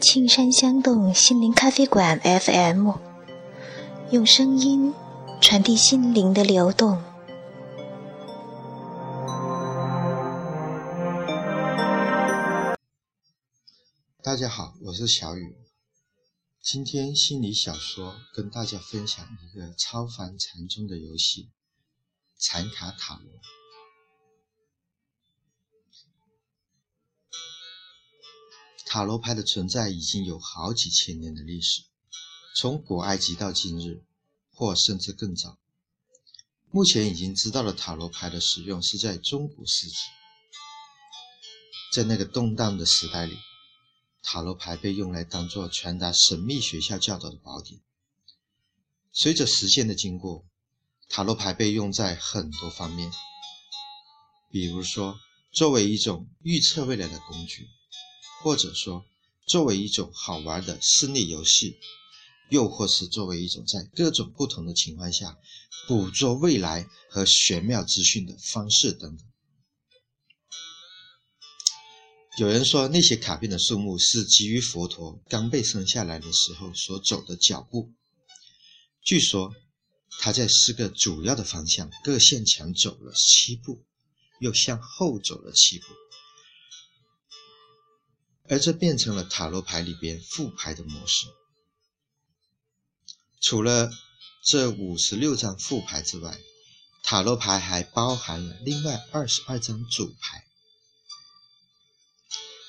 [0.00, 2.92] 青山香动心灵咖啡馆 FM，
[4.10, 4.94] 用声音
[5.42, 7.02] 传递心灵的流动。
[14.22, 15.54] 大家好，我是小雨。
[16.62, 21.50] 今天心理小说跟大家分享一个超凡禅宗的游戏——
[22.40, 23.59] 禅卡塔罗。
[28.92, 31.84] 塔罗牌的存在已经有好几千年的历史，
[32.56, 34.02] 从古埃及到今日，
[34.52, 35.56] 或甚至更早。
[36.72, 39.94] 目前已经知道了塔罗牌的使用是在中古世纪，
[41.92, 43.38] 在那个动荡的时代里，
[44.24, 47.80] 塔罗牌被用来当做传达神秘学校教导的宝典。
[49.12, 50.44] 随着时间的经过，
[51.08, 53.12] 塔罗牌被用在很多方面，
[54.50, 55.16] 比如说
[55.52, 57.68] 作为一种预测未来的工具。
[58.42, 59.04] 或者说，
[59.46, 61.76] 作为一种好玩的室内游戏，
[62.48, 65.38] 又或是作为一种在各种不同的情况下
[65.86, 69.26] 捕捉未来和玄妙资讯的方式等等。
[72.38, 77.92] 有人说，那些卡片的数目是基于佛陀刚被生下来的时候所走的脚步。
[79.04, 79.54] 据说，
[80.20, 83.84] 他在四个主要的方向各向前走了七步，
[84.40, 85.84] 又向后走了七步。
[88.50, 91.26] 而这变成了塔罗牌里边副牌的模式。
[93.40, 93.90] 除了
[94.44, 96.36] 这五十六张副牌之外，
[97.04, 100.44] 塔罗牌还包含了另外二十二张主牌。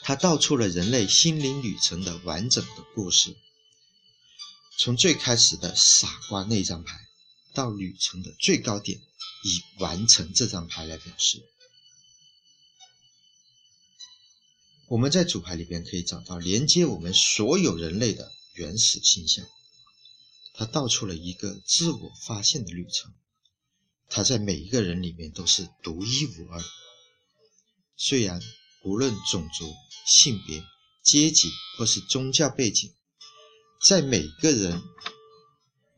[0.04, 3.36] 它道出了人类心灵旅程的完整的故事，
[4.80, 7.00] 从最开始的傻瓜那张牌，
[7.54, 9.00] 到旅程的最高点，
[9.44, 11.44] 以完成这张牌来表示。
[14.92, 19.48] 我们在主牌里边可以找到连接我们所有人类的原始形象，
[20.54, 23.14] 它道出了一个自我发现的旅程。
[24.10, 26.62] 它在每一个人里面都是独一无二。
[27.96, 28.42] 虽然
[28.84, 29.74] 无论种族、
[30.06, 30.62] 性别、
[31.02, 32.94] 阶级或是宗教背景，
[33.88, 34.84] 在每个人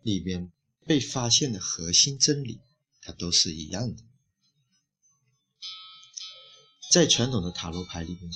[0.04, 0.52] 里面
[0.86, 2.60] 被发现的核心真理，
[3.02, 4.04] 它都是一样的。
[6.92, 8.32] 在传统的塔罗牌里面。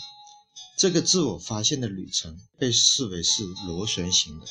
[0.77, 4.45] 这个自我发现的旅程被视为是螺旋形的，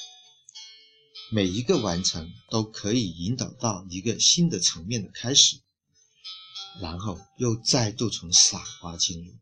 [1.30, 5.60] 每一个完成都可以引导到一个新的层面的开始，
[6.80, 9.34] 然后又再度从傻瓜进入。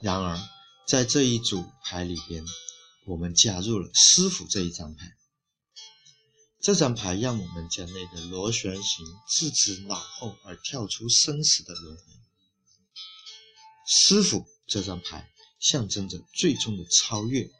[0.00, 0.40] 然而，
[0.86, 2.42] 在这一组牌里边，
[3.04, 5.14] 我们加入了师傅这一张牌。
[6.62, 12.02] 这张牌让我们将那个螺旋形置之脑后而跳出生死的轮回。
[13.86, 14.46] 师傅。
[14.68, 17.50] 这张牌象征着最终的超越，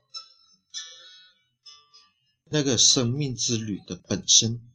[2.51, 4.71] 那个生命之旅的本身，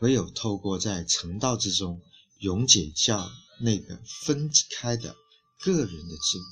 [0.00, 2.02] 唯有透过在成道之中
[2.40, 5.14] 溶解掉那个分开的
[5.60, 6.44] 个人的自我，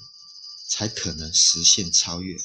[0.68, 2.36] 才可能实现超越。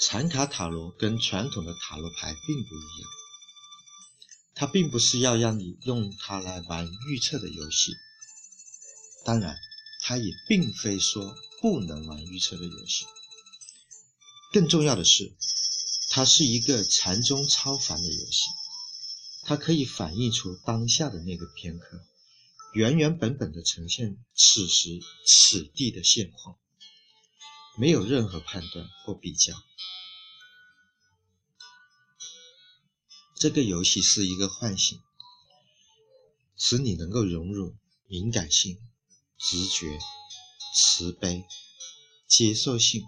[0.00, 3.23] 禅卡塔罗跟传统的塔罗牌并不一样。
[4.64, 7.92] 它并不是要让你用它来玩预测的游戏，
[9.22, 9.54] 当然，
[10.00, 13.04] 它也并非说不能玩预测的游戏。
[14.54, 15.34] 更重要的是，
[16.08, 18.40] 它是一个禅宗超凡的游戏，
[19.42, 22.02] 它可以反映出当下的那个片刻，
[22.72, 26.56] 原原本本的呈现此时此地的现况，
[27.76, 29.52] 没有任何判断或比较。
[33.44, 34.98] 这个游戏是一个唤醒，
[36.56, 38.78] 使你能够融入敏感性、
[39.36, 39.98] 直觉、
[40.74, 41.44] 慈悲、
[42.26, 43.02] 接受性、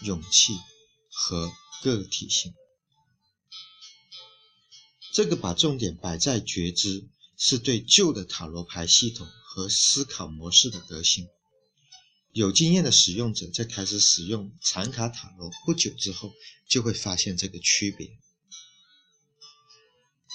[0.00, 0.54] 勇气
[1.10, 2.54] 和个体性。
[5.12, 11.28] 这个把重点摆在觉知，是对旧的塔罗牌系统和思考模式的革新。
[12.32, 16.32] 有经验的使用者在开始使用残卡塔罗不久之后，
[16.66, 18.08] 就会发现这个区别。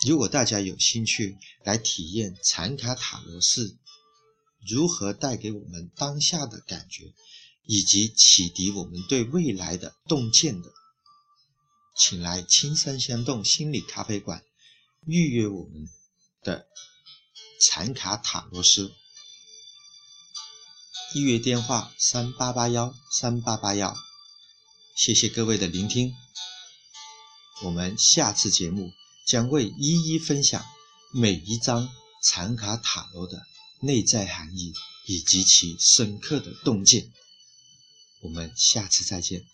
[0.08, 3.78] 如果大家有兴趣来体验禅卡塔罗是
[4.68, 7.14] 如何带给我们当下的感觉，
[7.66, 10.72] 以及启迪我们对未来的洞见的，
[11.96, 14.44] 请来青山相洞心理咖啡馆
[15.06, 15.88] 预约我们
[16.42, 16.66] 的
[17.60, 18.92] 禅卡塔罗师。
[21.14, 23.96] 预约电话：三八八幺三八八幺。
[24.96, 26.16] 谢谢各位的聆听，
[27.64, 28.92] 我们下次节目。
[29.32, 30.62] 将会一一分享
[31.14, 31.90] 每一张
[32.22, 33.42] 残卡塔罗的
[33.80, 34.74] 内在含义
[35.08, 37.10] 以及其深刻的洞见。
[38.20, 39.46] 我们下次再见。